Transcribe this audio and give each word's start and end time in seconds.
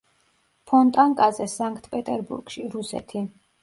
ფონტანკაზე 0.71 1.49
სანქტ-პეტერბურგში, 1.59 2.69
რუსეთი. 2.77 3.29